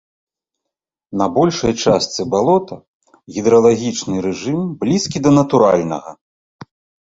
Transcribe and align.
На 1.21 1.25
большай 1.35 1.73
частцы 1.83 2.25
балота 2.37 2.75
гідралагічны 3.37 4.15
рэжым 4.29 4.61
блізкі 4.83 5.25
да 5.29 5.37
натуральнага. 5.39 6.19